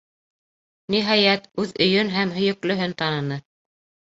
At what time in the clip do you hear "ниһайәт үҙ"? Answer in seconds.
0.95-1.75